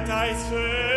I 0.00 0.32
paradise. 0.32 0.89